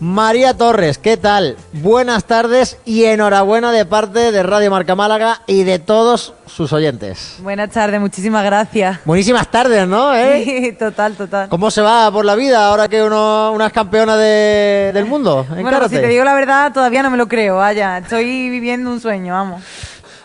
María 0.00 0.54
Torres, 0.56 0.96
¿qué 0.96 1.16
tal? 1.16 1.56
Buenas 1.72 2.24
tardes 2.24 2.76
y 2.84 3.04
enhorabuena 3.06 3.72
de 3.72 3.84
parte 3.84 4.30
de 4.30 4.44
Radio 4.44 4.70
Marca 4.70 4.94
Málaga 4.94 5.42
y 5.48 5.64
de 5.64 5.80
todos 5.80 6.34
sus 6.46 6.72
oyentes. 6.72 7.36
Buenas 7.40 7.70
tardes, 7.70 8.00
muchísimas 8.00 8.44
gracias. 8.44 9.00
Buenísimas 9.04 9.50
tardes, 9.50 9.88
¿no? 9.88 10.14
¿Eh? 10.16 10.42
Sí, 10.44 10.72
total, 10.78 11.14
total. 11.16 11.48
¿Cómo 11.48 11.68
se 11.72 11.80
va 11.82 12.12
por 12.12 12.24
la 12.24 12.36
vida 12.36 12.64
ahora 12.68 12.86
que 12.86 13.02
uno, 13.02 13.50
una 13.52 13.66
es 13.66 13.72
campeona 13.72 14.16
de- 14.16 14.92
del 14.94 15.04
mundo 15.04 15.40
en 15.40 15.48
Bueno, 15.48 15.62
pues 15.64 15.74
karate? 15.74 15.96
si 15.96 16.00
te 16.02 16.08
digo 16.08 16.22
la 16.22 16.34
verdad, 16.34 16.72
todavía 16.72 17.02
no 17.02 17.10
me 17.10 17.16
lo 17.16 17.26
creo, 17.26 17.56
vaya. 17.56 17.98
Estoy 17.98 18.50
viviendo 18.50 18.90
un 18.90 19.00
sueño, 19.00 19.34
vamos. 19.34 19.62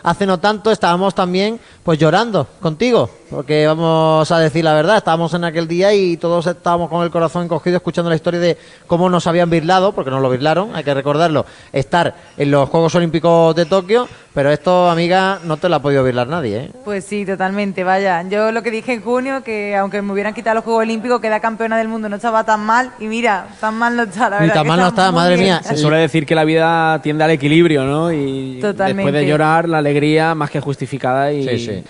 Hace 0.04 0.26
no 0.26 0.38
tanto 0.38 0.70
estábamos 0.70 1.14
también 1.14 1.58
pues 1.82 1.98
llorando 1.98 2.46
contigo, 2.60 3.10
porque 3.30 3.66
vamos 3.66 4.30
a 4.30 4.38
decir 4.38 4.64
la 4.64 4.74
verdad, 4.74 4.98
estábamos 4.98 5.32
en 5.34 5.44
aquel 5.44 5.66
día 5.66 5.92
y 5.94 6.16
todos 6.16 6.46
estábamos 6.46 6.88
con 6.88 7.02
el 7.02 7.10
corazón 7.10 7.44
encogido 7.44 7.76
escuchando 7.76 8.10
la 8.10 8.16
historia 8.16 8.40
de 8.40 8.58
cómo 8.86 9.08
nos 9.08 9.26
habían 9.26 9.50
birlado, 9.50 9.92
porque 9.92 10.10
nos 10.10 10.22
lo 10.22 10.30
birlaron, 10.30 10.74
hay 10.74 10.84
que 10.84 10.94
recordarlo, 10.94 11.46
estar 11.72 12.14
en 12.36 12.50
los 12.50 12.68
Juegos 12.68 12.94
Olímpicos 12.94 13.54
de 13.56 13.66
Tokio, 13.66 14.08
pero 14.34 14.50
esto, 14.50 14.90
amiga, 14.90 15.38
no 15.44 15.56
te 15.56 15.68
lo 15.68 15.76
ha 15.76 15.78
podido 15.82 16.02
birlar 16.02 16.26
nadie, 16.26 16.56
¿eh? 16.56 16.70
Pues 16.84 17.04
sí, 17.04 17.24
totalmente, 17.24 17.84
vaya. 17.84 18.22
Yo 18.28 18.50
lo 18.50 18.64
que 18.64 18.72
dije 18.72 18.92
en 18.92 19.00
junio, 19.00 19.44
que 19.44 19.76
aunque 19.76 20.02
me 20.02 20.12
hubieran 20.12 20.34
quitado 20.34 20.56
los 20.56 20.64
Juegos 20.64 20.82
Olímpicos, 20.82 21.20
quedar 21.20 21.40
campeona 21.40 21.78
del 21.78 21.86
mundo 21.86 22.08
no 22.08 22.16
estaba 22.16 22.42
tan 22.42 22.60
mal. 22.60 22.90
Y 22.98 23.06
mira, 23.06 23.46
tan 23.60 23.76
mal 23.76 23.96
no 23.96 24.02
está, 24.02 24.30
la 24.30 24.40
verdad. 24.40 24.54
tan 24.54 24.62
que 24.64 24.68
mal 24.68 24.80
no 24.80 24.88
está, 24.88 25.12
madre 25.12 25.36
bien. 25.36 25.46
mía. 25.46 25.62
Se 25.62 25.76
suele 25.76 25.98
decir 25.98 26.26
que 26.26 26.34
la 26.34 26.42
vida 26.42 27.00
tiende 27.00 27.22
al 27.22 27.30
equilibrio, 27.30 27.84
¿no? 27.84 28.12
Y 28.12 28.58
Totalmente. 28.60 29.02
después 29.04 29.14
de 29.14 29.30
llorar, 29.30 29.68
la 29.68 29.78
alegría 29.78 30.34
más 30.34 30.50
que 30.50 30.60
justificada 30.60 31.32
y... 31.32 31.46
Sí, 31.46 31.58
sí. 31.66 31.84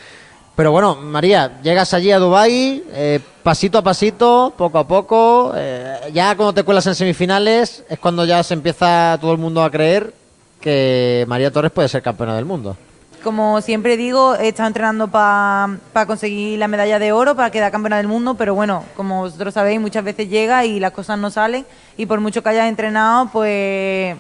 Pero 0.56 0.70
bueno, 0.70 0.94
María, 0.94 1.60
llegas 1.62 1.94
allí 1.94 2.12
a 2.12 2.18
Dubai, 2.18 2.84
eh, 2.92 3.18
pasito 3.42 3.78
a 3.78 3.82
pasito, 3.82 4.52
poco 4.56 4.78
a 4.78 4.86
poco. 4.86 5.52
eh, 5.56 5.96
ya 6.12 6.36
cuando 6.36 6.52
te 6.52 6.62
cuelas 6.62 6.86
en 6.86 6.94
semifinales 6.94 7.84
es 7.88 7.98
cuando 7.98 8.24
ya 8.24 8.40
se 8.44 8.54
empieza 8.54 9.18
todo 9.20 9.32
el 9.32 9.38
mundo 9.38 9.64
a 9.64 9.70
creer 9.70 10.14
que 10.60 11.24
María 11.26 11.50
Torres 11.50 11.72
puede 11.72 11.88
ser 11.88 12.02
campeona 12.02 12.36
del 12.36 12.44
mundo. 12.44 12.76
Como 13.24 13.60
siempre 13.62 13.96
digo, 13.96 14.36
he 14.36 14.48
estado 14.48 14.68
entrenando 14.68 15.08
para 15.08 15.78
conseguir 16.06 16.58
la 16.58 16.68
medalla 16.68 16.98
de 16.98 17.10
oro, 17.10 17.34
para 17.34 17.50
quedar 17.50 17.72
campeona 17.72 17.96
del 17.96 18.06
mundo, 18.06 18.34
pero 18.34 18.54
bueno, 18.54 18.84
como 18.96 19.22
vosotros 19.22 19.54
sabéis, 19.54 19.80
muchas 19.80 20.04
veces 20.04 20.28
llega 20.28 20.64
y 20.66 20.78
las 20.78 20.92
cosas 20.92 21.18
no 21.18 21.30
salen 21.30 21.66
y 21.96 22.06
por 22.06 22.20
mucho 22.20 22.42
que 22.42 22.50
hayas 22.50 22.68
entrenado, 22.68 23.28
pues 23.32 24.14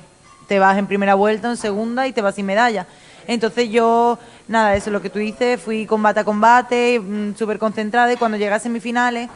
te 0.48 0.58
vas 0.58 0.78
en 0.78 0.86
primera 0.86 1.14
vuelta, 1.14 1.48
en 1.48 1.56
segunda 1.56 2.08
y 2.08 2.12
te 2.12 2.22
vas 2.22 2.34
sin 2.34 2.46
medalla. 2.46 2.86
Entonces 3.26 3.70
yo, 3.70 4.18
nada, 4.48 4.74
eso 4.76 4.90
es 4.90 4.92
lo 4.92 5.02
que 5.02 5.10
tú 5.10 5.18
dices, 5.18 5.60
fui 5.60 5.86
combate 5.86 6.20
a 6.20 6.24
combate, 6.24 7.00
mm, 7.00 7.34
súper 7.36 7.58
concentrada 7.58 8.12
y 8.12 8.16
cuando 8.16 8.36
llegué 8.36 8.52
a 8.52 8.58
semifinales, 8.58 9.28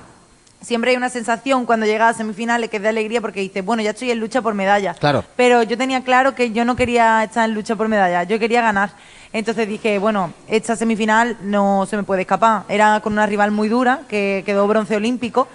siempre 0.60 0.90
hay 0.90 0.96
una 0.96 1.08
sensación 1.08 1.66
cuando 1.66 1.86
llegas 1.86 2.14
a 2.14 2.18
semifinales 2.18 2.68
que 2.70 2.78
es 2.78 2.82
de 2.82 2.88
alegría 2.88 3.20
porque 3.20 3.40
dices, 3.40 3.64
bueno, 3.64 3.82
ya 3.82 3.90
estoy 3.90 4.10
en 4.10 4.18
lucha 4.18 4.42
por 4.42 4.54
medalla. 4.54 4.94
Claro. 4.94 5.24
Pero 5.36 5.62
yo 5.62 5.78
tenía 5.78 6.02
claro 6.02 6.34
que 6.34 6.50
yo 6.50 6.64
no 6.64 6.76
quería 6.76 7.22
estar 7.24 7.48
en 7.48 7.54
lucha 7.54 7.76
por 7.76 7.88
medalla, 7.88 8.24
yo 8.24 8.38
quería 8.38 8.62
ganar. 8.62 8.90
Entonces 9.32 9.68
dije, 9.68 9.98
bueno, 9.98 10.32
esta 10.48 10.74
semifinal 10.74 11.36
no 11.42 11.86
se 11.86 11.96
me 11.96 12.02
puede 12.02 12.22
escapar. 12.22 12.62
Era 12.68 13.00
con 13.00 13.12
una 13.12 13.26
rival 13.26 13.50
muy 13.50 13.68
dura, 13.68 14.00
que 14.08 14.42
quedó 14.46 14.66
bronce 14.66 14.96
olímpico. 14.96 15.48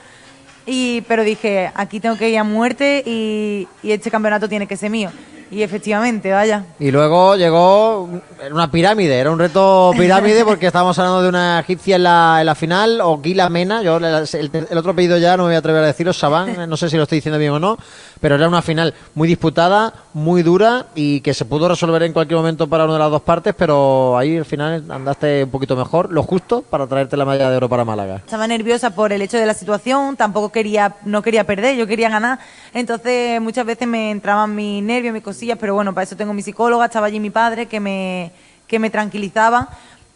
Y, 0.66 1.02
pero 1.02 1.24
dije, 1.24 1.72
aquí 1.76 2.00
tengo 2.00 2.16
que 2.16 2.30
ir 2.30 2.38
a 2.38 2.44
muerte 2.44 3.04
y, 3.06 3.68
y 3.82 3.92
este 3.92 4.12
campeonato 4.12 4.48
tiene 4.48 4.68
que 4.68 4.78
ser 4.78 4.90
mío. 4.92 5.12
Y 5.54 5.62
efectivamente, 5.62 6.32
vaya. 6.32 6.66
Y 6.80 6.90
luego 6.90 7.36
llegó 7.36 8.10
una 8.52 8.72
pirámide, 8.72 9.20
era 9.20 9.30
un 9.30 9.38
reto 9.38 9.92
pirámide 9.96 10.44
porque 10.46 10.66
estábamos 10.68 10.98
hablando 10.98 11.22
de 11.22 11.30
una 11.30 11.60
egipcia 11.60 11.98
en 11.98 12.04
la, 12.04 12.38
en 12.40 12.48
la 12.48 12.56
final, 12.56 13.02
o 13.02 13.22
Gila 13.22 13.50
Mena, 13.50 13.84
yo 13.84 13.98
el, 13.98 14.28
el 14.70 14.78
otro 14.78 14.94
apellido 14.94 15.20
ya 15.20 15.38
no 15.38 15.44
me 15.44 15.50
voy 15.50 15.56
a 15.56 15.60
atrever 15.60 15.84
a 15.84 15.88
decirlo, 15.88 16.12
Saban, 16.12 16.68
no 16.68 16.76
sé 16.76 16.90
si 16.90 16.98
lo 16.98 17.04
estoy 17.04 17.20
diciendo 17.20 17.38
bien 17.38 17.52
o 17.52 17.60
no, 17.60 17.78
pero 18.24 18.36
era 18.36 18.48
una 18.48 18.62
final 18.62 18.94
muy 19.16 19.28
disputada, 19.28 19.94
muy 20.14 20.44
dura 20.44 20.86
y 20.96 21.20
que 21.20 21.34
se 21.34 21.44
pudo 21.44 21.68
resolver 21.68 22.04
en 22.04 22.14
cualquier 22.14 22.38
momento 22.38 22.70
para 22.70 22.86
una 22.86 22.94
de 22.94 23.00
las 23.00 23.12
dos 23.12 23.22
partes, 23.22 23.54
pero 23.54 24.18
ahí 24.18 24.38
al 24.38 24.46
final 24.46 24.82
andaste 24.90 25.44
un 25.44 25.50
poquito 25.50 25.76
mejor, 25.76 26.10
lo 26.10 26.24
justo 26.24 26.62
para 26.62 26.88
traerte 26.88 27.18
la 27.18 27.26
medalla 27.26 27.50
de 27.50 27.58
oro 27.58 27.68
para 27.68 27.84
Málaga. 27.84 28.22
Estaba 28.26 28.48
nerviosa 28.48 28.92
por 28.92 29.12
el 29.12 29.22
hecho 29.22 29.36
de 29.38 29.46
la 29.46 29.54
situación, 29.54 30.16
tampoco 30.16 30.54
quería, 30.54 30.96
no 31.04 31.22
quería 31.22 31.44
perder, 31.44 31.76
yo 31.76 31.86
quería 31.86 32.08
ganar. 32.08 32.40
Entonces 32.74 33.42
muchas 33.42 33.66
veces 33.66 33.90
me 33.90 34.12
entraban 34.12 34.56
mis 34.56 34.82
nervios, 34.82 35.14
mis 35.14 35.22
cosillas, 35.22 35.58
pero 35.60 35.74
bueno, 35.74 35.94
para 35.94 36.06
eso 36.06 36.16
tengo 36.16 36.32
mi 36.32 36.44
psicóloga, 36.44 36.86
estaba 36.86 37.08
allí 37.08 37.20
mi 37.20 37.30
padre 37.30 37.66
que 37.66 37.82
me, 37.82 38.32
que 38.68 38.80
me 38.80 38.90
tranquilizaba. 38.90 39.68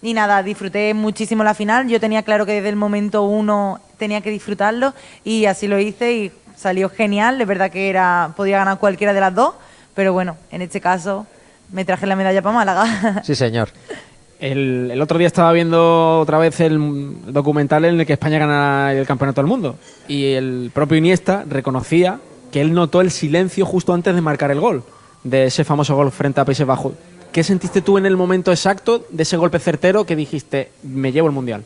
Y 0.01 0.13
nada, 0.13 0.43
disfruté 0.43 0.93
muchísimo 0.93 1.43
la 1.43 1.53
final. 1.53 1.89
Yo 1.89 1.99
tenía 1.99 2.23
claro 2.23 2.45
que 2.45 2.53
desde 2.53 2.69
el 2.69 2.77
momento 2.77 3.23
uno 3.23 3.81
tenía 3.97 4.21
que 4.21 4.29
disfrutarlo 4.29 4.93
y 5.25 5.43
así 5.45 5.67
lo 5.67 5.77
hice 5.77 6.13
y 6.13 6.31
salió 6.57 6.89
genial. 6.89 7.39
Es 7.39 7.47
verdad 7.47 7.71
que 7.71 7.89
era, 7.89 8.33
podía 8.35 8.57
ganar 8.57 8.79
cualquiera 8.79 9.13
de 9.13 9.21
las 9.21 9.33
dos, 9.33 9.53
pero 9.93 10.11
bueno, 10.11 10.35
en 10.51 10.61
este 10.61 10.81
caso 10.81 11.25
me 11.71 11.85
traje 11.85 12.05
la 12.05 12.15
medalla 12.15 12.41
para 12.41 12.55
Málaga. 12.55 13.21
Sí, 13.23 13.35
señor. 13.35 13.69
El, 14.39 14.91
el 14.91 15.01
otro 15.01 15.17
día 15.17 15.27
estaba 15.27 15.51
viendo 15.51 16.19
otra 16.19 16.37
vez 16.37 16.59
el 16.59 17.33
documental 17.33 17.85
en 17.85 17.99
el 17.99 18.05
que 18.05 18.13
España 18.13 18.37
gana 18.37 18.93
el 18.93 19.07
campeonato 19.07 19.41
del 19.41 19.47
mundo. 19.47 19.77
Y 20.07 20.33
el 20.33 20.71
propio 20.73 20.97
Iniesta 20.97 21.43
reconocía 21.47 22.19
que 22.51 22.61
él 22.61 22.73
notó 22.73 23.01
el 23.01 23.11
silencio 23.11 23.65
justo 23.65 23.93
antes 23.93 24.13
de 24.13 24.21
marcar 24.21 24.51
el 24.51 24.59
gol, 24.59 24.83
de 25.23 25.45
ese 25.45 25.63
famoso 25.63 25.95
gol 25.95 26.11
frente 26.11 26.39
a 26.39 26.45
Países 26.45 26.67
Bajos. 26.67 26.93
¿Qué 27.31 27.43
sentiste 27.43 27.81
tú 27.81 27.97
en 27.97 28.05
el 28.05 28.15
momento 28.15 28.51
exacto 28.51 29.05
de 29.09 29.23
ese 29.23 29.37
golpe 29.37 29.59
certero 29.59 30.05
que 30.05 30.15
dijiste, 30.15 30.71
me 30.83 31.11
llevo 31.11 31.27
el 31.27 31.33
mundial? 31.33 31.63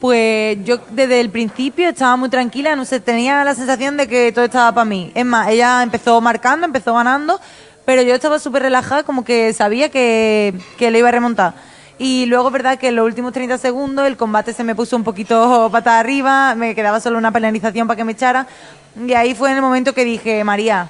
Pues 0.00 0.56
yo 0.64 0.78
desde 0.90 1.20
el 1.20 1.28
principio 1.28 1.90
estaba 1.90 2.16
muy 2.16 2.30
tranquila, 2.30 2.74
no 2.74 2.86
sé, 2.86 3.00
tenía 3.00 3.44
la 3.44 3.54
sensación 3.54 3.98
de 3.98 4.08
que 4.08 4.32
todo 4.32 4.46
estaba 4.46 4.72
para 4.72 4.86
mí. 4.86 5.12
Es 5.14 5.26
más, 5.26 5.48
ella 5.48 5.82
empezó 5.82 6.18
marcando, 6.22 6.64
empezó 6.64 6.94
ganando, 6.94 7.38
pero 7.84 8.00
yo 8.00 8.14
estaba 8.14 8.38
súper 8.38 8.62
relajada, 8.62 9.02
como 9.02 9.24
que 9.24 9.52
sabía 9.52 9.90
que, 9.90 10.54
que 10.78 10.90
le 10.90 11.00
iba 11.00 11.08
a 11.08 11.12
remontar. 11.12 11.54
Y 11.98 12.24
luego 12.24 12.50
verdad 12.50 12.78
que 12.78 12.88
en 12.88 12.96
los 12.96 13.04
últimos 13.04 13.34
30 13.34 13.58
segundos 13.58 14.06
el 14.06 14.16
combate 14.16 14.54
se 14.54 14.64
me 14.64 14.74
puso 14.74 14.96
un 14.96 15.04
poquito 15.04 15.68
patada 15.72 16.00
arriba, 16.00 16.54
me 16.54 16.74
quedaba 16.74 16.98
solo 16.98 17.18
una 17.18 17.30
penalización 17.30 17.86
para 17.86 17.98
que 17.98 18.04
me 18.04 18.12
echara. 18.12 18.46
Y 19.06 19.12
ahí 19.12 19.34
fue 19.34 19.50
en 19.50 19.56
el 19.56 19.62
momento 19.62 19.92
que 19.92 20.06
dije, 20.06 20.42
María, 20.44 20.88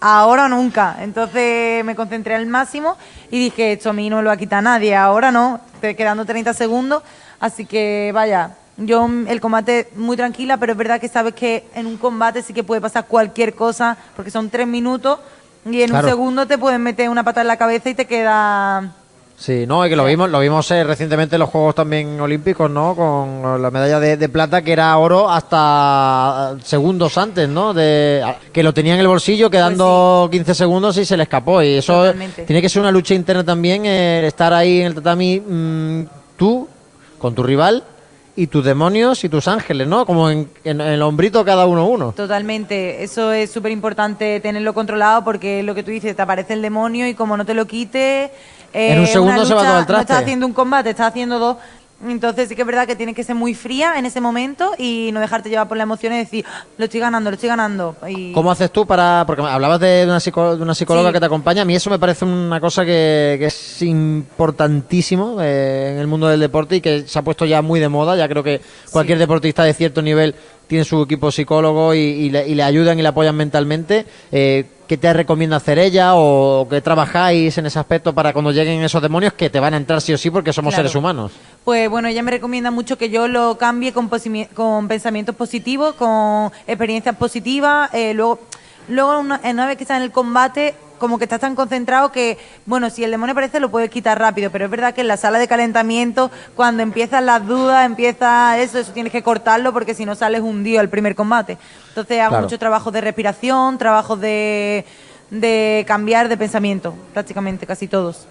ahora 0.00 0.44
o 0.44 0.48
nunca. 0.48 0.96
Entonces 1.00 1.82
me 1.84 1.94
concentré 1.94 2.34
al 2.34 2.46
máximo 2.46 2.98
y 3.30 3.38
dije, 3.38 3.72
esto 3.72 3.90
a 3.90 3.92
mí 3.94 4.10
no 4.10 4.20
lo 4.20 4.28
va 4.28 4.34
a 4.34 4.36
quitar 4.36 4.62
nadie, 4.62 4.94
ahora 4.94 5.30
no, 5.30 5.60
quedando 5.80 6.26
30 6.26 6.52
segundos, 6.52 7.02
así 7.40 7.64
que 7.66 8.10
vaya, 8.14 8.52
yo 8.76 9.08
el 9.26 9.40
combate 9.40 9.88
muy 9.96 10.16
tranquila, 10.16 10.56
pero 10.58 10.72
es 10.72 10.78
verdad 10.78 11.00
que 11.00 11.08
sabes 11.08 11.34
que 11.34 11.66
en 11.74 11.86
un 11.86 11.96
combate 11.96 12.42
sí 12.42 12.52
que 12.52 12.62
puede 12.62 12.80
pasar 12.80 13.06
cualquier 13.06 13.54
cosa, 13.54 13.96
porque 14.16 14.30
son 14.30 14.48
tres 14.50 14.66
minutos 14.66 15.18
y 15.66 15.82
en 15.82 15.90
Claro. 15.90 16.06
un 16.06 16.10
segundo 16.10 16.46
te 16.46 16.56
pueden 16.56 16.82
meter 16.82 17.08
una 17.10 17.22
pata 17.24 17.40
en 17.42 17.48
la 17.48 17.56
cabeza 17.56 17.90
y 17.90 17.94
te 17.94 18.06
queda... 18.06 18.92
Sí, 19.36 19.64
no, 19.66 19.86
y 19.86 19.88
que 19.88 19.96
lo 19.96 20.04
vimos, 20.04 20.28
lo 20.28 20.38
vimos 20.40 20.70
eh, 20.70 20.84
recientemente 20.84 21.36
en 21.36 21.40
los 21.40 21.48
Juegos 21.48 21.74
también 21.74 22.20
Olímpicos, 22.20 22.70
¿no? 22.70 22.94
Con 22.94 23.62
la 23.62 23.70
medalla 23.70 23.98
de, 23.98 24.18
de 24.18 24.28
plata 24.28 24.60
que 24.60 24.72
era 24.72 24.94
oro 24.98 25.30
hasta 25.30 26.56
segundos 26.62 27.16
antes, 27.16 27.48
¿no? 27.48 27.72
De 27.72 28.22
que 28.52 28.62
lo 28.62 28.74
tenía 28.74 28.94
en 28.94 29.00
el 29.00 29.08
bolsillo 29.08 29.48
quedando 29.50 30.28
15 30.30 30.54
segundos 30.54 30.96
y 30.98 31.06
se 31.06 31.16
le 31.16 31.22
escapó 31.22 31.62
y 31.62 31.76
eso 31.76 31.94
Totalmente. 31.94 32.42
tiene 32.44 32.60
que 32.60 32.68
ser 32.68 32.82
una 32.82 32.90
lucha 32.90 33.14
interna 33.14 33.42
también, 33.42 33.86
eh, 33.86 34.26
estar 34.26 34.52
ahí 34.52 34.80
en 34.80 34.88
el 34.88 34.94
tatami 34.94 35.40
mm, 35.40 36.02
tú 36.36 36.68
con 37.20 37.34
tu 37.36 37.42
rival 37.44 37.84
y 38.36 38.46
tus 38.46 38.64
demonios 38.64 39.22
y 39.24 39.28
tus 39.28 39.46
ángeles, 39.48 39.86
¿no? 39.86 40.06
Como 40.06 40.30
en, 40.30 40.48
en- 40.64 40.80
en 40.80 40.86
el 40.88 41.02
hombrito 41.02 41.44
cada 41.44 41.66
uno 41.66 41.86
uno. 41.86 42.12
Totalmente, 42.12 43.02
eso 43.04 43.32
es 43.32 43.50
súper 43.52 43.70
importante 43.72 44.40
tenerlo 44.40 44.72
controlado 44.72 45.22
porque 45.24 45.62
lo 45.62 45.74
que 45.74 45.82
tú 45.82 45.90
dices, 45.90 46.16
te 46.16 46.22
aparece 46.22 46.54
el 46.54 46.62
demonio 46.62 47.06
y 47.06 47.14
como 47.14 47.36
no 47.36 47.44
te 47.44 47.54
lo 47.54 47.66
quites... 47.66 48.30
eh, 48.72 48.92
En 48.92 49.00
un 49.00 49.06
segundo 49.06 49.34
una 49.34 49.44
se 49.46 49.54
va 49.54 49.62
todo 49.62 49.76
al 49.78 49.86
traste. 49.86 49.92
No 49.92 50.00
estás 50.00 50.22
haciendo 50.22 50.46
un 50.46 50.52
combate, 50.52 50.90
estás 50.90 51.08
haciendo 51.08 51.38
dos. 51.38 51.56
Entonces 52.06 52.48
sí 52.48 52.54
que 52.56 52.62
es 52.62 52.66
verdad 52.66 52.86
que 52.86 52.96
tienes 52.96 53.14
que 53.14 53.22
ser 53.24 53.34
muy 53.34 53.54
fría 53.54 53.98
en 53.98 54.06
ese 54.06 54.20
momento 54.20 54.72
y 54.78 55.10
no 55.12 55.20
dejarte 55.20 55.50
llevar 55.50 55.68
por 55.68 55.76
la 55.76 55.82
emoción 55.82 56.14
y 56.14 56.16
decir, 56.18 56.44
"Ah, 56.48 56.64
lo 56.78 56.84
estoy 56.86 56.98
ganando, 57.00 57.30
lo 57.30 57.34
estoy 57.34 57.48
ganando. 57.50 57.94
Y 58.08 58.32
¿Cómo 58.32 58.50
haces 58.50 58.70
tú 58.70 58.86
para.? 58.86 59.24
Porque 59.26 59.42
hablabas 59.42 59.80
de 59.80 60.04
una, 60.06 60.18
psico- 60.18 60.56
de 60.56 60.62
una 60.62 60.74
psicóloga 60.74 61.10
Sí. 61.10 61.12
que 61.14 61.20
te 61.20 61.26
acompaña. 61.26 61.62
A 61.62 61.64
mí 61.66 61.74
eso 61.74 61.90
me 61.90 61.98
parece 61.98 62.24
una 62.24 62.58
cosa 62.60 62.84
que, 62.84 63.36
que 63.38 63.46
es 63.46 63.82
importantísimo 63.82 65.36
eh, 65.40 65.90
en 65.92 65.98
el 65.98 66.06
mundo 66.06 66.28
del 66.28 66.40
deporte 66.40 66.76
y 66.76 66.80
que 66.80 67.02
se 67.06 67.18
ha 67.18 67.22
puesto 67.22 67.44
ya 67.44 67.62
muy 67.62 67.80
de 67.80 67.88
moda. 67.88 68.16
Ya 68.16 68.28
creo 68.28 68.42
que 68.42 68.60
cualquier 68.90 69.18
deportista 69.18 69.62
de 69.64 69.74
cierto 69.74 70.00
nivel 70.02 70.34
tiene 70.70 70.84
su 70.84 71.02
equipo 71.02 71.32
psicólogo 71.32 71.92
y, 71.94 71.98
y 71.98 72.30
le, 72.30 72.46
y 72.48 72.54
le 72.54 72.62
ayudan 72.62 72.96
y 72.96 73.02
le 73.02 73.08
apoyan 73.08 73.34
mentalmente. 73.34 74.06
Eh, 74.30 74.64
¿Qué 74.86 74.96
te 74.96 75.12
recomienda 75.12 75.56
hacer 75.56 75.80
ella 75.80 76.12
o 76.14 76.66
qué 76.70 76.80
trabajáis 76.80 77.58
en 77.58 77.66
ese 77.66 77.78
aspecto 77.80 78.12
para 78.14 78.32
cuando 78.32 78.52
lleguen 78.52 78.80
esos 78.82 79.02
demonios 79.02 79.32
que 79.32 79.50
te 79.50 79.58
van 79.58 79.74
a 79.74 79.76
entrar 79.76 80.00
sí 80.00 80.12
o 80.12 80.18
sí 80.18 80.30
porque 80.30 80.52
somos 80.52 80.72
Claro. 80.72 80.88
seres 80.88 80.94
humanos? 80.96 81.32
Pues 81.64 81.90
bueno, 81.90 82.06
ella 82.06 82.22
me 82.22 82.30
recomienda 82.30 82.70
mucho 82.70 82.96
que 82.96 83.10
yo 83.10 83.26
lo 83.26 83.58
cambie 83.58 83.92
con 83.92 84.08
pensamientos 84.88 85.34
positivos, 85.34 85.94
con 85.96 86.52
experiencias 86.68 87.16
positivas. 87.16 87.90
eh, 87.92 88.14
luego, 88.14 88.38
luego 88.88 89.18
una, 89.18 89.40
una 89.44 89.66
vez 89.66 89.76
que 89.76 89.82
está 89.84 89.96
en 89.96 90.02
el 90.04 90.12
combate, 90.12 90.74
como 91.00 91.18
que 91.18 91.24
estás 91.24 91.40
tan 91.40 91.56
concentrado 91.56 92.12
que, 92.12 92.38
bueno, 92.66 92.88
si 92.90 93.02
el 93.02 93.10
demonio 93.10 93.32
aparece 93.32 93.58
lo 93.58 93.70
puedes 93.72 93.90
quitar 93.90 94.18
rápido, 94.20 94.50
pero 94.52 94.66
es 94.66 94.70
verdad 94.70 94.94
que 94.94 95.00
en 95.00 95.08
la 95.08 95.16
sala 95.16 95.40
de 95.40 95.48
calentamiento, 95.48 96.30
cuando 96.54 96.84
empiezan 96.84 97.26
las 97.26 97.44
dudas, 97.44 97.84
empieza 97.84 98.56
eso, 98.60 98.78
eso 98.78 98.92
tienes 98.92 99.10
que 99.10 99.22
cortarlo 99.24 99.72
porque 99.72 99.94
si 99.94 100.04
no 100.06 100.14
sales 100.14 100.42
hundido 100.42 100.78
al 100.78 100.88
primer 100.88 101.16
combate. 101.16 101.58
Entonces 101.88 102.20
hago 102.20 102.28
Claro. 102.30 102.44
mucho 102.44 102.58
trabajo 102.58 102.92
de 102.92 103.00
respiración, 103.00 103.78
trabajo 103.78 104.14
de, 104.16 104.84
de 105.30 105.84
cambiar 105.88 106.28
de 106.28 106.36
pensamiento, 106.36 106.94
prácticamente 107.12 107.66
casi 107.66 107.88
todos. 107.88 108.26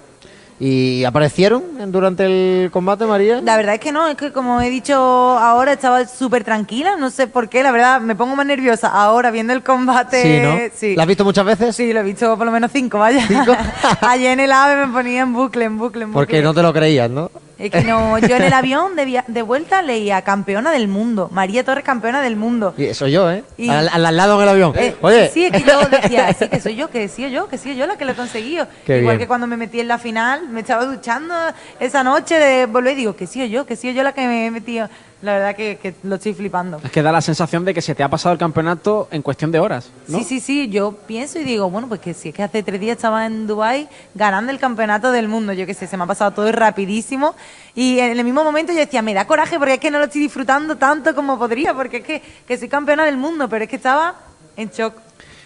¿Y 0.60 1.06
aparecieron 1.06 1.64
durante 1.90 2.26
el 2.26 2.70
combate, 2.70 3.06
María? 3.06 3.40
La 3.42 3.56
verdad 3.56 3.76
es 3.76 3.80
que 3.80 3.94
no, 3.94 4.08
es 4.10 4.18
que 4.18 4.34
como 4.34 4.60
he 4.60 4.70
dicho 4.70 4.94
ahora, 4.96 5.72
estaba 5.72 6.06
súper 6.06 6.44
tranquila, 6.44 6.98
no 6.98 7.10
sé 7.10 7.28
por 7.28 7.48
qué, 7.48 7.64
la 7.64 7.72
verdad 7.72 8.02
me 8.02 8.14
pongo 8.14 8.36
más 8.36 8.46
nerviosa 8.46 8.90
ahora 8.90 9.32
viendo 9.32 9.54
el 9.54 9.64
combate. 9.64 10.22
Sí, 10.22 10.40
¿no? 10.46 10.76
Sí. 10.76 10.96
¿La 10.98 11.04
has 11.04 11.08
visto 11.08 11.24
muchas 11.24 11.46
veces? 11.46 11.76
Sí, 11.76 11.94
lo 11.94 12.02
he 12.02 12.04
visto 12.04 12.38
por 12.38 12.46
lo 12.46 12.52
menos 12.52 12.72
cinco, 12.74 13.00
vaya. 13.00 13.26
¿Cinco? 13.26 13.56
Ayer 14.02 14.32
en 14.34 14.42
el 14.42 14.52
AVE 14.52 14.86
me 14.86 14.92
ponía 14.92 15.22
en 15.22 15.32
bucle, 15.32 15.64
en 15.64 15.78
bucle, 15.78 16.04
en 16.04 16.12
bucle. 16.12 16.26
Porque 16.26 16.42
no 16.42 16.54
te 16.54 16.62
lo 16.62 16.74
creías, 16.74 17.10
¿no? 17.10 17.32
Es 17.60 17.72
que 17.72 17.82
no, 17.82 18.18
yo 18.20 18.38
en 18.38 18.44
el 18.44 18.54
avión 18.54 18.96
de, 18.96 19.04
via- 19.04 19.26
de 19.28 19.42
vuelta 19.42 19.82
leía 19.82 20.22
campeona 20.22 20.72
del 20.72 20.88
mundo, 20.88 21.28
María 21.32 21.64
Torres 21.66 21.84
campeona 21.84 22.22
del 22.22 22.38
mundo. 22.38 22.74
Y 22.78 22.86
eso 22.86 23.06
yo, 23.08 23.30
¿eh? 23.30 23.44
Y- 23.58 23.70
Al, 23.70 23.90
al 24.06 24.16
lado 24.16 24.38
en 24.38 24.44
el 24.44 24.50
avión. 24.50 24.74
Eh, 24.78 24.96
Oye. 25.02 25.30
Sí, 25.34 25.44
es 25.46 25.52
que 25.52 25.64
yo 25.70 25.82
decía, 25.90 26.32
sí, 26.34 26.48
que 26.48 26.62
soy 26.62 26.76
yo, 26.78 26.90
que 26.90 27.10
sí 27.10 27.30
yo, 27.30 27.50
que 27.50 27.58
sí 27.58 27.76
yo 27.76 27.86
la 27.86 27.98
que 27.98 28.06
lo 28.06 28.14
he 28.14 28.16
conseguido. 28.16 28.66
Qué 28.86 29.00
Igual 29.00 29.18
bien. 29.18 29.20
que 29.20 29.28
cuando 29.28 29.46
me 29.46 29.58
metí 29.58 29.82
en 29.82 29.90
la 29.90 29.98
final, 29.98 30.48
me 30.48 30.62
estaba 30.62 30.86
duchando 30.86 31.36
esa 31.82 32.02
noche 32.04 32.40
de 32.40 32.66
volver 32.66 32.94
y 32.94 32.96
digo, 32.96 33.16
que 33.18 33.28
sí 33.28 33.50
yo, 33.50 33.66
que 33.66 33.76
sí 33.76 33.94
yo 33.94 34.04
la 34.04 34.14
que 34.14 34.26
me 34.26 34.46
he 34.46 34.52
metido. 34.52 34.90
La 35.22 35.34
verdad 35.34 35.54
que, 35.56 35.78
que 35.82 35.96
lo 36.04 36.16
estoy 36.16 36.34
flipando. 36.34 36.80
Es 36.82 36.92
que 36.92 37.02
da 37.02 37.12
la 37.12 37.20
sensación 37.20 37.66
de 37.66 37.74
que 37.74 37.82
se 37.82 37.94
te 37.94 38.04
ha 38.04 38.08
pasado 38.10 38.32
el 38.32 38.40
campeonato 38.40 39.10
en 39.12 39.22
cuestión 39.22 39.52
de 39.52 39.60
horas, 39.60 39.90
¿no? 40.08 40.18
Sí, 40.20 40.24
sí, 40.24 40.40
sí, 40.40 40.70
yo 40.70 40.94
pienso 40.94 41.40
y 41.40 41.44
digo, 41.44 41.70
bueno, 41.70 41.90
pues 41.90 42.00
que 42.00 42.14
si 42.14 42.30
es 42.30 42.36
que 42.36 42.42
hace 42.42 42.64
tres 42.64 42.80
días 42.80 42.96
estaba 42.96 43.26
en 43.26 43.46
Dubai 43.46 43.90
ganando 44.16 44.50
el 44.52 44.60
campeonato 44.60 45.12
del 45.12 45.28
mundo, 45.28 45.52
yo 45.52 45.66
qué 45.66 45.74
sé, 45.74 45.88
se 45.88 45.98
me 45.98 46.06
ha 46.06 46.08
pasado 46.08 46.32
todo 46.32 46.50
rapidísimo 46.54 47.36
y 47.76 48.00
en 48.00 48.18
el 48.18 48.24
mismo 48.24 48.46
momento 48.46 48.72
yo 48.72 48.80
decía, 48.80 49.02
me 49.02 49.14
da 49.14 49.28
coraje 49.28 49.58
porque 49.60 49.74
es 49.74 49.80
que 49.82 49.92
no 49.92 50.00
lo 50.00 50.06
estoy 50.06 50.22
disfrutando 50.22 50.78
tanto 50.78 51.14
como 51.14 51.38
podría, 51.38 51.74
porque 51.74 51.98
es 51.98 52.04
que, 52.06 52.22
que 52.48 52.58
soy 52.58 52.70
campeona 52.70 53.04
del 53.04 53.18
mundo, 53.18 53.50
pero 53.50 53.66
es 53.66 53.70
que 53.70 53.76
estaba 53.76 54.16
en 54.56 54.70
shock. 54.70 54.94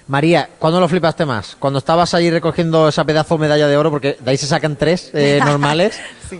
María, 0.06 0.50
¿cuándo 0.60 0.80
lo 0.82 0.88
flipaste 0.88 1.26
más? 1.26 1.56
Cuando 1.58 1.80
estabas 1.80 2.14
ahí 2.14 2.30
recogiendo 2.30 2.90
esa 2.90 3.06
pedazo 3.06 3.36
de 3.36 3.42
medalla 3.42 3.68
de 3.68 3.76
oro, 3.78 3.90
porque 3.90 4.18
de 4.20 4.30
ahí 4.32 4.38
se 4.38 4.46
sacan 4.46 4.76
tres 4.76 5.10
eh, 5.16 5.40
normales, 5.46 6.00
Sí. 6.30 6.40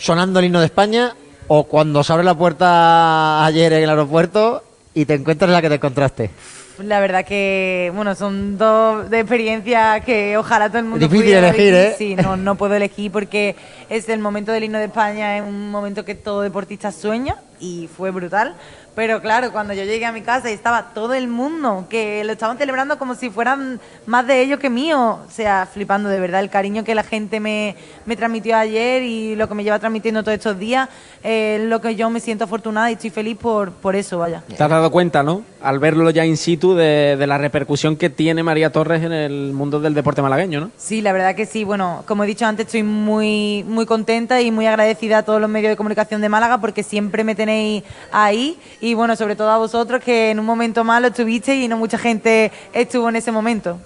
sonando 0.00 0.40
el 0.40 0.46
himno 0.46 0.58
de 0.58 0.66
España, 0.66 1.14
o 1.48 1.64
cuando 1.64 2.02
se 2.02 2.12
abre 2.12 2.24
la 2.24 2.34
puerta 2.34 3.44
ayer 3.44 3.72
en 3.72 3.82
el 3.82 3.90
aeropuerto 3.90 4.62
y 4.94 5.04
te 5.04 5.14
encuentras 5.14 5.50
la 5.50 5.60
que 5.60 5.68
te 5.68 5.74
encontraste. 5.76 6.30
La 6.78 6.98
verdad 6.98 7.24
que, 7.24 7.92
bueno, 7.94 8.16
son 8.16 8.58
dos 8.58 9.08
de 9.08 9.20
experiencias 9.20 10.04
que 10.04 10.36
ojalá 10.36 10.68
todo 10.68 10.78
el 10.78 10.86
mundo 10.86 11.06
Difícil 11.06 11.22
pudiera 11.22 11.48
elegir, 11.50 11.66
vivir. 11.66 11.74
¿eh? 11.74 11.94
Sí, 11.96 12.16
no, 12.16 12.36
no 12.36 12.56
puedo 12.56 12.74
elegir 12.74 13.12
porque 13.12 13.54
es 13.88 14.08
el 14.08 14.18
momento 14.18 14.50
del 14.50 14.64
himno 14.64 14.78
de 14.78 14.86
España, 14.86 15.36
es 15.36 15.44
un 15.44 15.70
momento 15.70 16.04
que 16.04 16.16
todo 16.16 16.40
deportista 16.40 16.90
sueña 16.90 17.36
y 17.60 17.88
fue 17.96 18.10
brutal. 18.10 18.56
Pero 18.94 19.20
claro, 19.20 19.50
cuando 19.50 19.74
yo 19.74 19.82
llegué 19.84 20.06
a 20.06 20.12
mi 20.12 20.22
casa 20.22 20.50
y 20.50 20.54
estaba 20.54 20.94
todo 20.94 21.14
el 21.14 21.26
mundo, 21.26 21.86
que 21.90 22.22
lo 22.24 22.32
estaban 22.32 22.58
celebrando 22.58 22.96
como 22.96 23.14
si 23.16 23.28
fueran 23.28 23.80
más 24.06 24.26
de 24.26 24.40
ellos 24.40 24.60
que 24.60 24.70
mío, 24.70 25.18
o 25.26 25.30
sea, 25.30 25.66
flipando 25.66 26.08
de 26.08 26.20
verdad 26.20 26.40
el 26.40 26.50
cariño 26.50 26.84
que 26.84 26.94
la 26.94 27.02
gente 27.02 27.40
me, 27.40 27.74
me 28.06 28.16
transmitió 28.16 28.56
ayer 28.56 29.02
y 29.02 29.34
lo 29.34 29.48
que 29.48 29.54
me 29.54 29.64
lleva 29.64 29.80
transmitiendo 29.80 30.22
todos 30.22 30.36
estos 30.36 30.58
días, 30.58 30.88
eh, 31.24 31.64
lo 31.68 31.80
que 31.80 31.96
yo 31.96 32.08
me 32.08 32.20
siento 32.20 32.44
afortunada 32.44 32.90
y 32.90 32.94
estoy 32.94 33.10
feliz 33.10 33.36
por, 33.36 33.72
por 33.72 33.96
eso, 33.96 34.18
vaya. 34.18 34.42
Te 34.46 34.62
has 34.62 34.70
dado 34.70 34.90
cuenta, 34.92 35.22
¿no? 35.22 35.42
Al 35.60 35.78
verlo 35.78 36.10
ya 36.10 36.24
in 36.24 36.36
situ 36.36 36.74
de, 36.74 37.16
de 37.16 37.26
la 37.26 37.38
repercusión 37.38 37.96
que 37.96 38.10
tiene 38.10 38.42
María 38.42 38.70
Torres 38.70 39.02
en 39.02 39.12
el 39.12 39.52
mundo 39.52 39.80
del 39.80 39.94
deporte 39.94 40.22
malagueño, 40.22 40.60
¿no? 40.60 40.70
Sí, 40.76 41.00
la 41.00 41.12
verdad 41.12 41.34
que 41.34 41.46
sí. 41.46 41.64
Bueno, 41.64 42.04
como 42.06 42.22
he 42.22 42.26
dicho 42.26 42.46
antes, 42.46 42.66
estoy 42.66 42.82
muy, 42.84 43.64
muy 43.66 43.86
contenta 43.86 44.40
y 44.40 44.50
muy 44.50 44.66
agradecida 44.66 45.18
a 45.18 45.22
todos 45.24 45.40
los 45.40 45.50
medios 45.50 45.70
de 45.70 45.76
comunicación 45.76 46.20
de 46.20 46.28
Málaga 46.28 46.58
porque 46.58 46.82
siempre 46.82 47.24
me 47.24 47.34
tenéis 47.34 47.82
ahí 48.12 48.58
y 48.84 48.92
bueno, 48.92 49.16
sobre 49.16 49.34
todo 49.34 49.48
a 49.48 49.56
vosotros 49.56 50.02
que 50.04 50.30
en 50.30 50.38
un 50.38 50.44
momento 50.44 50.84
malo 50.84 51.06
estuvisteis 51.06 51.64
y 51.64 51.68
no 51.68 51.78
mucha 51.78 51.96
gente 51.96 52.52
estuvo 52.74 53.08
en 53.08 53.16
ese 53.16 53.32
momento. 53.32 53.78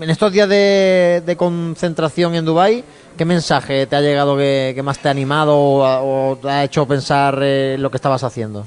En 0.00 0.08
estos 0.08 0.32
días 0.32 0.48
de, 0.48 1.34
concentración 1.36 2.36
en 2.36 2.44
Dubai, 2.44 2.84
¿qué 3.18 3.24
mensaje 3.24 3.86
te 3.86 3.96
ha 3.96 4.00
llegado 4.00 4.36
que, 4.36 4.80
más 4.84 5.00
te 5.00 5.08
ha 5.08 5.10
animado 5.10 5.56
o, 5.56 6.30
o 6.30 6.36
te 6.36 6.48
ha 6.48 6.62
hecho 6.62 6.86
pensar 6.86 7.40
eh, 7.42 7.74
lo 7.80 7.90
que 7.90 7.96
estabas 7.96 8.22
haciendo? 8.22 8.64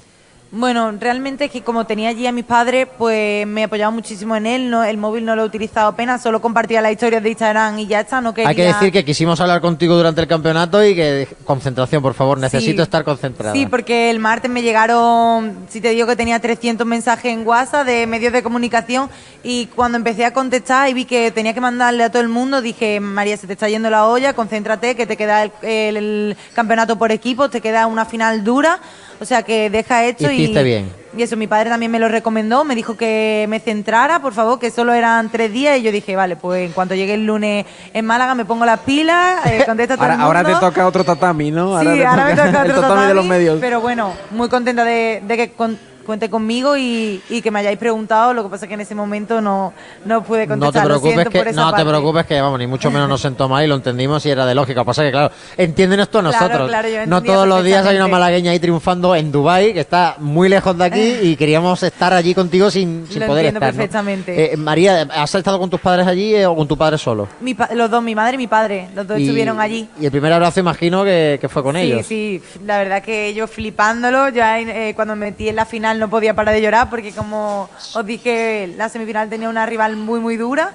Bueno, 0.49 0.91
realmente 0.97 1.45
es 1.45 1.51
que 1.51 1.61
como 1.61 1.85
tenía 1.85 2.07
allí 2.09 2.25
a 2.25 2.31
mis 2.31 2.45
padres, 2.45 2.87
pues 2.97 3.45
me 3.45 3.65
apoyaba 3.65 3.91
muchísimo 3.91 4.33
en 4.35 4.45
él. 4.45 4.69
No, 4.69 4.81
el 4.83 4.97
móvil 4.97 5.25
no 5.25 5.35
lo 5.35 5.43
he 5.43 5.45
utilizado 5.45 5.89
apenas, 5.89 6.21
solo 6.23 6.39
compartía 6.41 6.79
las 6.81 6.93
historias 6.93 7.21
de 7.21 7.29
Instagram 7.29 7.77
y 7.79 7.87
ya 7.87 7.99
está. 7.99 8.21
No 8.21 8.33
quería... 8.33 8.49
Hay 8.49 8.55
que 8.55 8.63
decir 8.63 8.91
que 8.93 9.03
quisimos 9.03 9.41
hablar 9.41 9.59
contigo 9.59 9.95
durante 9.97 10.21
el 10.21 10.27
campeonato 10.27 10.83
y 10.85 10.95
que 10.95 11.27
concentración, 11.43 12.01
por 12.01 12.13
favor, 12.13 12.37
necesito 12.37 12.77
Sí. 12.77 12.81
estar 12.83 13.03
concentrada. 13.03 13.51
Sí, 13.53 13.65
porque 13.65 14.09
el 14.09 14.19
martes 14.19 14.49
me 14.49 14.61
llegaron, 14.61 15.65
si 15.69 15.81
te 15.81 15.89
digo 15.89 16.07
que 16.07 16.15
tenía 16.15 16.39
300 16.39 16.87
mensajes 16.87 17.31
en 17.33 17.45
WhatsApp 17.45 17.85
de 17.85 18.07
medios 18.07 18.31
de 18.31 18.41
comunicación 18.41 19.09
y 19.43 19.65
cuando 19.67 19.97
empecé 19.97 20.23
a 20.23 20.31
contestar 20.31 20.89
y 20.89 20.93
vi 20.93 21.03
que 21.05 21.29
tenía 21.31 21.53
que 21.53 21.61
mandarle 21.61 22.03
a 22.05 22.09
todo 22.09 22.21
el 22.21 22.29
mundo, 22.29 22.61
dije, 22.61 22.99
María, 23.01 23.35
se 23.35 23.47
te 23.47 23.53
está 23.53 23.67
yendo 23.67 23.89
la 23.89 24.05
olla, 24.07 24.33
concéntrate, 24.33 24.95
que 24.95 25.05
te 25.05 25.17
queda 25.17 25.43
el, 25.43 25.51
el- 25.61 25.97
el 25.97 26.37
campeonato 26.53 26.97
por 26.97 27.11
equipo, 27.11 27.49
te 27.49 27.59
queda 27.59 27.85
una 27.87 28.05
final 28.05 28.43
dura, 28.45 28.79
o 29.19 29.25
sea 29.25 29.43
que 29.43 29.69
deja 29.69 30.05
esto 30.05 30.31
y... 30.31 30.36
Hiciste 30.43 30.63
bien. 30.63 30.91
Y 31.17 31.23
eso, 31.23 31.35
mi 31.35 31.47
padre 31.47 31.69
también 31.71 31.91
me 31.91 31.99
lo 31.99 32.09
recomendó, 32.09 32.63
me 32.63 32.75
dijo 32.75 32.95
que 32.95 33.47
me 33.49 33.59
centrara, 33.59 34.21
por 34.21 34.33
favor, 34.33 34.59
que 34.59 34.69
solo 34.69 34.93
eran 34.93 35.29
tres 35.29 35.51
días 35.51 35.79
y 35.79 35.81
yo 35.81 35.91
dije, 35.91 36.15
vale, 36.15 36.35
pues 36.35 36.67
en 36.67 36.73
cuanto 36.73 36.93
llegue 36.93 37.15
el 37.15 37.25
lunes 37.25 37.65
en 37.93 38.05
Málaga 38.05 38.35
me 38.35 38.45
pongo 38.45 38.65
las 38.65 38.81
pilas, 38.81 39.43
eh, 39.47 39.61
a 39.67 39.75
todo 39.75 39.93
Ahora, 39.99 40.13
el 40.13 40.21
ahora 40.21 40.43
te 40.43 40.53
toca 40.53 40.85
otro 40.85 41.03
tatami, 41.03 41.49
¿no? 41.49 41.79
Sí, 41.79 41.85
te 41.87 42.05
ahora 42.05 42.25
me 42.25 42.35
toca 42.35 42.61
el 42.65 42.73
tatami 42.73 43.07
de 43.07 43.13
los 43.15 43.25
medios. 43.25 43.57
Pero 43.59 43.81
bueno, 43.81 44.13
muy 44.31 44.47
contenta 44.47 44.83
de, 44.83 45.23
de 45.25 45.37
que 45.37 45.51
con- 45.53 45.79
cuente 46.07 46.27
conmigo 46.29 46.75
y, 46.75 47.21
y 47.29 47.41
que 47.43 47.51
me 47.51 47.59
hayáis 47.59 47.77
preguntado. 47.77 48.33
Lo 48.33 48.41
que 48.43 48.49
pasa 48.49 48.65
es 48.65 48.69
que 48.69 48.73
en 48.73 48.81
ese 48.81 48.95
momento 48.95 49.39
no, 49.41 49.73
no 50.05 50.23
pude 50.23 50.47
No 50.47 50.55
te 50.55 50.59
contestar. 50.59 50.87
lo 50.87 50.99
preocupes 50.99 51.27
que 51.29 51.37
por 51.39 51.47
esa 51.49 51.61
no 51.61 51.73
te 51.75 51.85
preocupes 51.85 52.25
que 52.25 52.41
vamos 52.41 52.57
ni 52.57 52.65
mucho 52.65 52.89
menos 52.89 53.07
nos 53.07 53.21
sentó 53.21 53.47
mal 53.47 53.63
y 53.63 53.67
lo 53.67 53.75
entendimos 53.75 54.25
y 54.25 54.31
era 54.31 54.45
de 54.47 54.55
lógica. 54.55 54.83
Pasa 54.83 55.03
que 55.03 55.11
claro, 55.11 55.31
entienden 55.57 55.99
esto 55.99 56.19
Claro, 56.21 56.31
nosotros. 56.39 56.69
claro, 56.69 56.87
no 57.05 57.21
todos 57.21 57.47
los 57.47 57.63
días 57.63 57.85
hay 57.85 57.97
una 57.97 58.07
malagueña 58.07 58.51
ahí 58.51 58.59
triunfando 58.59 59.13
en 59.15 59.31
Dubai 59.31 59.73
que 59.73 59.81
está 59.81 60.15
muy 60.17 60.49
lejos 60.49 60.75
de 60.77 60.85
aquí 60.85 61.15
y 61.21 61.35
queríamos 61.35 61.83
estar 61.83 62.13
allí 62.13 62.33
contigo 62.33 62.71
sin, 62.71 63.05
sin 63.09 63.19
Lo 63.19 63.27
poder 63.27 63.45
entiendo 63.47 63.59
estar. 63.59 63.73
¿no? 63.73 63.77
perfectamente. 63.77 64.53
Eh, 64.53 64.57
María, 64.57 65.01
¿has 65.13 65.35
estado 65.35 65.59
con 65.59 65.69
tus 65.69 65.79
padres 65.81 66.07
allí 66.07 66.33
eh, 66.33 66.45
o 66.45 66.55
con 66.55 66.67
tu 66.67 66.77
padre 66.77 66.97
solo? 66.97 67.27
Mi 67.41 67.53
pa- 67.53 67.69
los 67.73 67.91
dos, 67.91 68.01
mi 68.01 68.15
madre 68.15 68.35
y 68.35 68.37
mi 68.37 68.47
padre, 68.47 68.87
los 68.95 69.05
dos 69.05 69.19
Y- 69.19 69.23
estuvieron 69.23 69.59
allí. 69.59 69.89
Y 69.99 70.05
el 70.05 70.11
primer 70.11 70.31
abrazo 70.31 70.59
imagino 70.61 71.03
que, 71.03 71.37
que 71.41 71.49
fue 71.49 71.61
con 71.63 71.75
sí, 71.75 71.81
ellos. 71.81 72.05
sí, 72.05 72.41
la 72.65 72.77
verdad 72.77 73.01
que 73.03 73.33
yo 73.33 73.47
flipándolo, 73.47 74.29
ya 74.29 74.59
eh, 74.59 74.93
cuando 74.95 75.15
me 75.15 75.27
metí 75.27 75.49
en 75.49 75.55
la 75.57 75.65
final 75.65 75.96
no 75.99 76.09
podía 76.09 76.33
parar 76.33 76.53
de 76.55 76.61
llorar 76.61 76.89
porque 76.89 77.11
como 77.11 77.69
os 77.93 78.05
dije, 78.05 78.73
la 78.77 78.89
semifinal 78.89 79.29
tenía 79.29 79.49
una 79.49 79.65
rival 79.65 79.95
muy, 79.95 80.19
muy 80.19 80.37
dura 80.37 80.73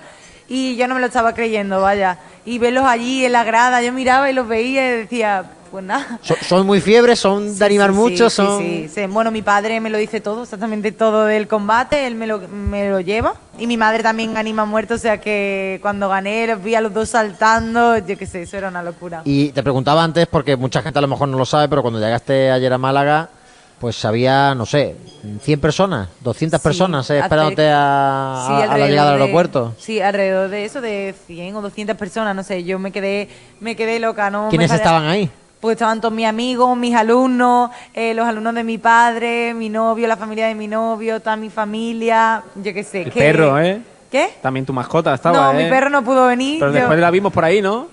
y 0.48 0.76
yo 0.76 0.86
no 0.88 0.94
me 0.94 1.00
lo 1.00 1.06
estaba 1.06 1.34
creyendo, 1.34 1.80
vaya. 1.80 2.18
Y 2.44 2.58
verlos 2.58 2.84
allí 2.84 3.24
en 3.24 3.32
la 3.32 3.44
grada, 3.44 3.80
yo 3.82 3.92
miraba 3.92 4.30
y 4.30 4.34
los 4.34 4.46
veía 4.48 4.86
y 4.86 4.98
decía, 4.98 5.44
pues 5.70 5.84
nada. 5.84 6.18
So- 6.22 6.36
son 6.42 6.66
muy 6.66 6.80
fiebres, 6.80 7.18
son 7.18 7.58
de 7.58 7.64
animar 7.64 7.90
sí, 7.90 7.96
mucho, 7.96 8.28
sí, 8.28 8.36
son... 8.36 8.58
sí, 8.60 8.90
sí. 8.94 9.06
Bueno, 9.06 9.30
mi 9.30 9.40
padre 9.40 9.80
me 9.80 9.88
lo 9.88 9.96
dice 9.96 10.20
todo, 10.20 10.42
exactamente 10.42 10.92
todo 10.92 11.24
del 11.24 11.48
combate, 11.48 12.06
él 12.06 12.14
me 12.16 12.26
lo, 12.26 12.40
me 12.48 12.90
lo 12.90 13.00
lleva. 13.00 13.34
Y 13.58 13.66
mi 13.66 13.76
madre 13.78 14.02
también 14.02 14.36
anima 14.36 14.64
muerto, 14.66 14.94
o 14.94 14.98
sea 14.98 15.18
que 15.20 15.78
cuando 15.80 16.08
gané 16.08 16.46
los 16.48 16.62
vi 16.62 16.74
a 16.74 16.80
los 16.82 16.92
dos 16.92 17.08
saltando, 17.08 17.96
yo 17.98 18.18
qué 18.18 18.26
sé, 18.26 18.42
eso 18.42 18.58
era 18.58 18.68
una 18.68 18.82
locura. 18.82 19.22
Y 19.24 19.50
te 19.52 19.62
preguntaba 19.62 20.04
antes, 20.04 20.26
porque 20.26 20.56
mucha 20.56 20.82
gente 20.82 20.98
a 20.98 21.02
lo 21.02 21.08
mejor 21.08 21.28
no 21.28 21.38
lo 21.38 21.46
sabe, 21.46 21.68
pero 21.68 21.80
cuando 21.80 22.00
llegaste 22.00 22.50
ayer 22.50 22.72
a 22.72 22.78
Málaga, 22.78 23.30
pues 23.82 24.04
había, 24.04 24.54
no 24.54 24.64
sé, 24.64 24.94
100 25.40 25.58
personas, 25.60 26.08
200 26.20 26.60
Sí, 26.60 26.62
personas 26.64 27.10
eh, 27.10 27.18
esperándote 27.18 27.68
a, 27.68 28.44
Sí, 28.46 28.52
a- 28.52 28.72
a 28.72 28.78
la 28.78 28.86
llegada 28.86 29.10
al 29.10 29.16
de- 29.16 29.22
aeropuerto. 29.24 29.74
Sí, 29.76 30.00
alrededor 30.00 30.50
de 30.50 30.64
eso, 30.64 30.80
de 30.80 31.12
100 31.26 31.56
o 31.56 31.60
200 31.62 31.96
personas, 31.96 32.36
no 32.36 32.44
sé, 32.44 32.62
yo 32.62 32.78
me 32.78 32.92
quedé, 32.92 33.28
me 33.58 33.74
quedé 33.74 33.98
loca, 33.98 34.30
¿no? 34.30 34.48
¿Quiénes 34.50 34.70
me 34.70 34.76
estaban 34.76 35.04
ahí? 35.06 35.28
Pues 35.60 35.72
estaban 35.74 36.00
todos 36.00 36.14
mis 36.14 36.26
amigos, 36.26 36.76
mis 36.76 36.94
alumnos, 36.94 37.70
eh, 37.92 38.14
los 38.14 38.24
alumnos 38.24 38.54
de 38.54 38.62
mi 38.62 38.78
padre, 38.78 39.52
mi 39.52 39.68
novio, 39.68 40.06
la 40.06 40.16
familia 40.16 40.46
de 40.46 40.54
mi 40.54 40.68
novio, 40.68 41.18
toda 41.18 41.34
mi 41.34 41.50
familia, 41.50 42.44
yo 42.54 42.72
qué 42.72 42.84
sé. 42.84 43.02
El 43.02 43.10
que- 43.10 43.18
perro, 43.18 43.58
¿eh? 43.58 43.80
¿Qué? 44.12 44.28
También 44.40 44.64
tu 44.64 44.72
mascota 44.72 45.12
estaba, 45.12 45.52
no, 45.52 45.58
¿eh? 45.58 45.64
mi 45.64 45.68
perro 45.70 45.90
no 45.90 46.04
pudo 46.04 46.28
venir. 46.28 46.60
Pero 46.60 46.70
yo- 46.70 46.78
después 46.78 47.00
la 47.00 47.10
vimos 47.10 47.32
por 47.32 47.44
ahí, 47.44 47.60
¿no? 47.60 47.88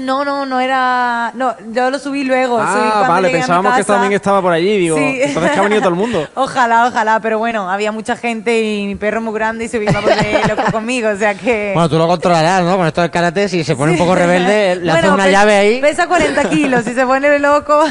No, 0.00 0.24
no, 0.24 0.46
no 0.46 0.60
era... 0.60 1.32
No, 1.34 1.54
yo 1.72 1.90
lo 1.90 1.98
subí 1.98 2.24
luego. 2.24 2.58
subí 2.58 2.66
Ah, 2.68 2.90
cuando 2.94 3.08
vale, 3.14 3.30
pensábamos 3.30 3.76
que 3.76 3.84
también 3.84 4.12
estaba 4.12 4.40
por 4.42 4.52
allí, 4.52 4.78
digo. 4.78 4.96
Sí. 4.96 5.18
Entonces 5.22 5.52
que 5.52 5.58
ha 5.58 5.62
venido 5.62 5.80
todo 5.80 5.90
el 5.90 5.96
mundo. 5.96 6.26
Ojalá, 6.34 6.86
ojalá, 6.86 7.20
pero 7.20 7.38
bueno, 7.38 7.70
había 7.70 7.92
mucha 7.92 8.16
gente 8.16 8.60
y 8.62 8.86
mi 8.86 8.94
perro 8.96 9.20
muy 9.20 9.34
grande 9.34 9.64
y 9.64 9.68
se 9.68 9.78
vino 9.78 9.98
a 9.98 10.00
volver 10.00 10.48
loco 10.48 10.62
conmigo, 10.72 11.08
o 11.10 11.16
sea 11.16 11.34
que... 11.34 11.72
Bueno, 11.74 11.88
tú 11.88 11.98
lo 11.98 12.06
controlarás, 12.06 12.62
¿no? 12.64 12.76
Con 12.76 12.86
esto 12.86 13.00
del 13.02 13.10
karate, 13.10 13.48
si 13.48 13.64
se 13.64 13.76
pone 13.76 13.92
un 13.92 13.98
poco 13.98 14.14
rebelde, 14.14 14.76
le 14.76 14.90
haces 14.90 15.02
Bueno, 15.02 15.14
una 15.14 15.24
pes- 15.24 15.32
llave 15.32 15.54
ahí. 15.56 15.80
Pesa 15.80 16.06
40 16.06 16.48
kilos, 16.50 16.84
si 16.84 16.94
se 16.94 17.04
pone 17.06 17.38
loco... 17.38 17.84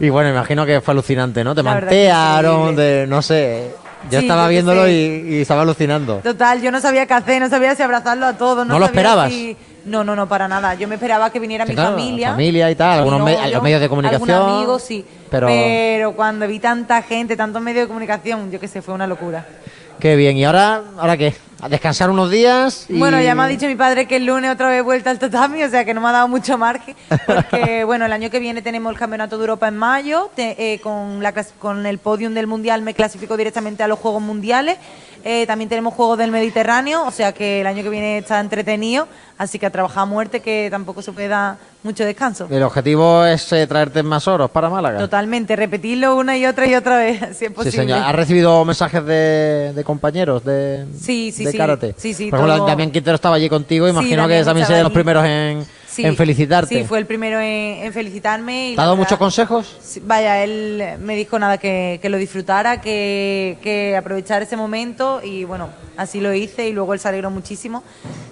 y 0.00 0.08
bueno, 0.08 0.30
imagino 0.30 0.66
que 0.66 0.80
fue 0.80 0.92
alucinante, 0.92 1.44
¿no? 1.44 1.54
Te 1.54 1.62
La 1.62 1.74
mantearon, 1.74 2.76
de, 2.76 3.06
no 3.08 3.22
sé. 3.22 3.70
Yo 4.10 4.18
Sí, 4.20 4.26
estaba 4.26 4.48
viéndolo 4.48 4.86
y, 4.88 4.92
y 4.92 5.40
estaba 5.40 5.62
alucinando. 5.62 6.16
Total, 6.18 6.60
yo 6.60 6.70
no 6.70 6.80
sabía 6.80 7.06
qué 7.06 7.14
hacer, 7.14 7.40
no 7.40 7.48
sabía 7.48 7.74
si 7.74 7.82
abrazarlo 7.82 8.26
a 8.26 8.34
todos. 8.34 8.66
No, 8.66 8.74
¿No 8.74 8.78
lo 8.78 8.86
sabía 8.86 9.00
esperabas? 9.00 9.32
si- 9.32 9.56
No, 9.84 10.02
no, 10.04 10.16
no, 10.16 10.26
para 10.28 10.48
nada. 10.48 10.74
Yo 10.74 10.88
me 10.88 10.94
esperaba 10.94 11.30
que 11.30 11.38
viniera 11.40 11.64
Sí, 11.66 11.70
mi 11.72 11.76
claro, 11.76 11.90
familia. 11.96 12.30
familia 12.30 12.70
y 12.70 12.74
tal, 12.74 12.98
algunos 12.98 13.20
me- 13.22 13.50
los 13.50 13.62
medios 13.62 13.80
de 13.80 13.88
comunicación, 13.88 14.30
Algunos 14.30 14.56
amigos, 14.56 14.82
sí. 14.82 15.04
pero- 15.30 15.46
Pero... 15.46 16.12
cuando 16.12 16.46
vi 16.48 16.58
tanta 16.58 17.02
gente, 17.02 17.36
tantos 17.36 17.60
medios 17.60 17.84
de 17.84 17.88
comunicación, 17.88 18.50
yo 18.50 18.58
qué 18.60 18.68
sé, 18.68 18.80
fue 18.82 18.94
una 18.94 19.06
locura. 19.06 19.46
Qué 20.00 20.16
bien. 20.16 20.36
¿Y 20.36 20.44
ahora, 20.44 20.82
ahora 20.98 21.16
qué? 21.16 21.34
A 21.62 21.68
descansar 21.68 22.10
unos 22.10 22.30
días. 22.30 22.86
y- 22.88 22.98
Bueno, 22.98 23.20
ya 23.22 23.34
me 23.34 23.42
ha 23.42 23.46
dicho 23.46 23.66
mi 23.66 23.74
padre 23.76 24.06
que 24.06 24.16
el 24.16 24.26
lunes 24.26 24.50
otra 24.50 24.68
vez 24.68 24.82
vuelta 24.82 25.10
al 25.10 25.18
tatami, 25.18 25.62
o 25.62 25.70
sea 25.70 25.84
que 25.84 25.94
no 25.94 26.00
me 26.00 26.08
ha 26.08 26.12
dado 26.12 26.28
mucho 26.28 26.58
margen, 26.58 26.94
porque 27.26 27.84
bueno, 27.84 28.04
el 28.04 28.12
año 28.12 28.28
que 28.28 28.38
viene 28.40 28.60
tenemos 28.60 28.92
el 28.92 28.98
Campeonato 28.98 29.36
de 29.38 29.42
Europa 29.44 29.68
en 29.68 29.76
mayo, 29.76 30.30
te- 30.34 30.74
eh, 30.74 30.80
con, 30.80 31.22
la, 31.22 31.32
con 31.58 31.86
el 31.86 31.98
podium 31.98 32.34
del 32.34 32.46
Mundial 32.46 32.82
me 32.82 32.92
clasifico 32.92 33.36
directamente 33.36 33.82
a 33.82 33.88
los 33.88 33.98
Juegos 33.98 34.20
Mundiales, 34.20 34.78
Eh, 35.26 35.46
también 35.46 35.70
tenemos 35.70 35.94
Juegos 35.94 36.18
del 36.18 36.30
Mediterráneo, 36.30 37.02
o 37.06 37.10
sea 37.10 37.32
que 37.32 37.62
el 37.62 37.66
año 37.66 37.82
que 37.82 37.88
viene 37.88 38.18
está 38.18 38.40
entretenido, 38.40 39.08
así 39.38 39.58
que 39.58 39.64
a 39.64 39.70
trabajar 39.70 40.02
a 40.02 40.04
muerte 40.04 40.40
que 40.40 40.68
tampoco 40.70 41.00
se 41.00 41.12
puede 41.12 41.28
dar 41.28 41.56
mucho 41.82 42.04
descanso. 42.04 42.46
El 42.50 42.62
objetivo 42.62 43.24
es 43.24 43.50
eh, 43.54 43.66
traerte 43.66 44.02
más 44.02 44.28
oros 44.28 44.50
para 44.50 44.68
Málaga. 44.68 44.98
Totalmente, 44.98 45.56
repetirlo 45.56 46.16
una 46.16 46.36
y 46.36 46.44
otra 46.44 46.66
y 46.66 46.74
otra 46.74 46.98
vez, 46.98 47.20
si 47.20 47.26
es 47.26 47.38
Sí, 47.38 47.48
posible. 47.48 47.70
señor. 47.78 48.00
¿Has 48.02 48.14
recibido 48.14 48.62
mensajes 48.66 49.02
de, 49.06 49.72
de 49.74 49.82
compañeros 49.84 50.44
de, 50.44 50.84
Sí, 51.00 51.32
sí, 51.32 51.46
de 51.46 51.52
sí. 51.52 51.56
karate? 51.56 51.94
Sí, 51.96 52.12
sí, 52.12 52.28
Por 52.28 52.40
ejemplo, 52.40 52.56
todo- 52.58 52.66
Damián 52.66 52.90
Quintero 52.90 53.14
estaba 53.14 53.36
allí 53.36 53.48
contigo. 53.48 53.86
Sí, 53.86 53.92
Imagino 53.92 54.28
que 54.28 54.44
también 54.44 54.66
sería 54.66 54.78
de 54.78 54.84
los 54.84 54.92
primeros 54.92 55.24
en, 55.24 55.64
Sí, 55.94 56.04
en 56.04 56.16
felicitarte. 56.16 56.74
Sí, 56.80 56.84
fue 56.84 56.98
el 56.98 57.06
primero 57.06 57.38
en, 57.40 57.84
en 57.84 57.92
felicitarme. 57.92 58.70
Y 58.70 58.74
¿Te 58.74 58.80
ha 58.80 58.84
dado 58.84 58.96
verdad- 58.96 59.04
muchos 59.04 59.18
consejos? 59.18 59.76
Sí, 59.80 60.02
Vaya, 60.04 60.42
él 60.42 60.82
me 61.00 61.14
dijo 61.14 61.38
nada, 61.38 61.58
que, 61.58 61.98
que 62.02 62.08
lo 62.08 62.16
disfrutara, 62.18 62.80
que, 62.80 63.58
que 63.62 63.96
aprovechar 63.96 64.42
ese 64.42 64.56
momento 64.56 65.20
y 65.22 65.44
bueno, 65.44 65.68
así 65.96 66.20
lo 66.20 66.34
hice 66.34 66.68
y 66.68 66.72
luego 66.72 66.94
él 66.94 66.98
se 67.00 67.08
alegró 67.08 67.30
muchísimo. 67.30 67.84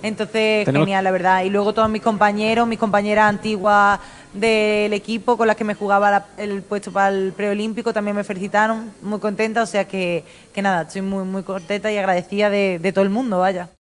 Entonces, 0.03 0.65
Tenemos- 0.65 0.87
genial, 0.87 1.05
la 1.05 1.11
verdad. 1.13 1.45
Y 1.45 1.51
luego 1.51 1.73
todos 1.73 1.89
mis 1.89 2.03
compañeros, 2.03 2.67
mis 2.67 2.79
compañeras 2.79 3.29
antiguas 3.29 4.01
del 4.35 4.93
equipo 4.95 5.37
con 5.37 5.47
las 5.47 5.57
que 5.57 5.63
me 5.65 5.75
jugaba 5.75 6.11
la- 6.11 6.27
el 6.39 6.63
puesto 6.63 6.91
para 6.91 7.09
el 7.15 7.33
preolímpico 7.37 7.93
también 7.93 8.17
me 8.17 8.25
felicitaron, 8.25 8.91
muy 9.03 9.21
contenta, 9.21 9.63
o 9.63 9.67
sea 9.67 9.87
que, 9.87 10.25
que 10.55 10.63
nada, 10.63 10.83
estoy 10.83 11.03
muy, 11.03 11.25
muy 11.25 11.43
contenta 11.43 11.93
y 11.93 11.99
agradecida 11.99 12.49
de, 12.51 12.79
de 12.81 12.93
todo 12.93 13.05
el 13.05 13.11
mundo, 13.11 13.39
vaya. 13.41 13.69